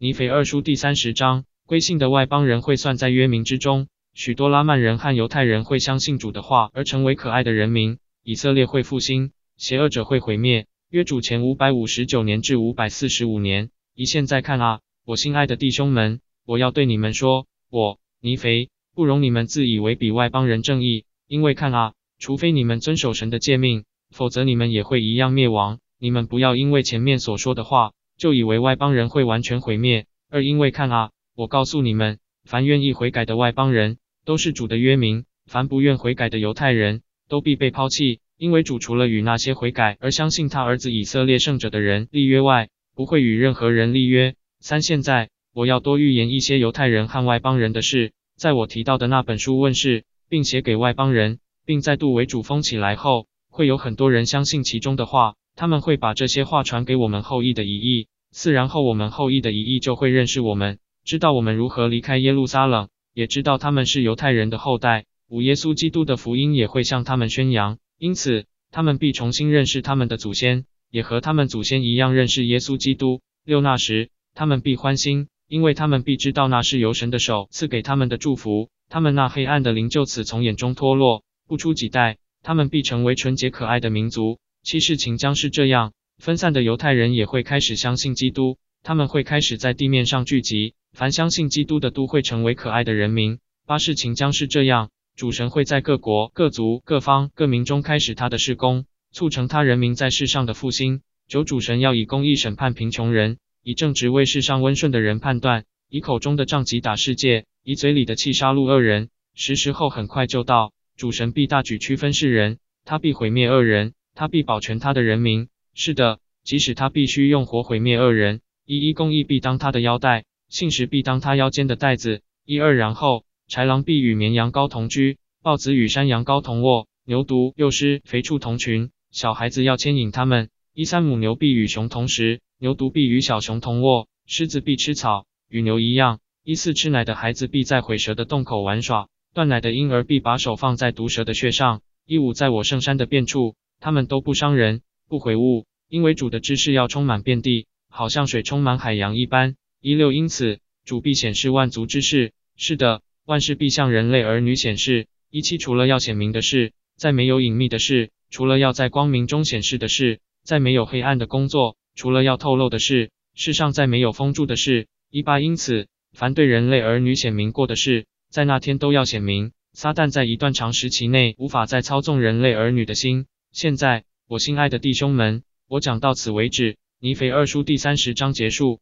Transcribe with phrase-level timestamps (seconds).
[0.00, 10.68] 尼腓二书第三十章，归信的外邦人会算在约民之中，许多拉曼人和犹太人会相信主的话而成为可爱的人民，以色列会复兴，邪恶者会毁灭。
[10.88, 13.70] 约主前五百五十九年至五百四十五年。
[13.92, 25.80] 一现在看啊，我心爱的弟兄们，我要对你们说，我尼腓不容你们自以为比外邦人正义，因为看啊，除非你们遵守神的诫命，否则你们也会一样灭亡。
[25.98, 27.94] 你们不要因为前面所说的话。
[28.18, 38.20] 就以为外邦人会完全毁灭，而因为看啊，我告诉你们，凡愿意悔改的外邦人，都是主的约民；凡不愿悔改的犹太人，都必被抛弃。
[38.36, 44.36] 因为主除了与那些悔改而相信他儿子以色列圣者的人立约外，不会与任何人立约。
[44.60, 55.34] 三现在我要多预言一些犹太人和外邦人的事，在我提到的那本书问世，并写给外邦人，并再度为主封起来后，会有很多人相信其中的话。
[55.58, 65.06] 他们会把这些话传给我们后裔的遗裔，四然后我们后裔的遗裔就会认识我们，知道我们如何离开耶路撒冷，也知道他们是犹太人的后代。
[65.28, 73.20] 五耶稣基督的福音也会向他们宣扬，因此他们必重新认识他们的祖先，也和他们祖先一样认识耶稣基督。
[73.44, 81.24] 六那时他们必欢心，因为他们必知道那是由神的手赐给他们的祝福，他们那黑暗的灵就此从眼中脱落。
[81.48, 84.38] 不出几代，他们必成为纯洁可爱的民族。
[84.68, 93.38] 七事情将是这样，分散的犹太人也会开始相信基督，他们会开始在地面上聚集，凡相信基督的都会成为可爱的人民。
[93.66, 101.00] 八事情将是这样，主神会在各国、各族、各方、各民中开始他的事工，促成他人民在世上的复兴。
[101.28, 109.08] 九主神要以公义审判贫穷人，以正直为世上温顺的人判断，以口中的杖击打世界，以嘴里的气杀戮恶人。
[109.34, 113.94] 时时候很快就到，主神必大举区分世人，他必毁灭恶人。
[114.18, 115.46] 他必保全他的人民。
[115.74, 122.22] 是的，即使他必须用火毁灭恶人，一一公义必当他的腰带，信实必当他腰间的带子。
[122.44, 130.50] 一二，然后豺狼必与绵羊羔同居，豹子与山羊羔同卧，牛犊、幼狮、肥畜同群，小孩子要牵引他们。
[130.74, 136.18] 一三，母牛必与熊同食，牛犊必与小熊同卧，狮子必吃草，与牛一样。
[136.42, 141.82] 一四，吃奶的孩子必在毁蛇的洞口玩耍，断奶的婴儿必把手放在毒蛇的穴上。
[142.04, 143.54] 一五，在我圣山的便处。
[143.80, 149.56] 他们都不伤人，不毁物，因为主的知识要充满遍地，好像水充满海洋一般。
[149.80, 152.32] 一六，因此主必显示万族之事。
[152.56, 155.06] 是的，万事必向人类儿女显示。
[155.30, 164.88] 一七，除了要显明的事，再没有隐秘的事；除了要在光明中显示的事，再没有黑暗的工作；除了要透露的事，世上再没有封住的事。
[165.10, 169.52] 一八，因此凡对人类儿女显明过的事，在那天都要显明。
[169.74, 173.26] 撒旦在一段长时期内无法再操纵人类儿女的心。
[173.58, 176.76] 现在，我心爱的弟兄们，我讲到此为止。
[177.00, 178.78] 尼腓二书第三十章结束。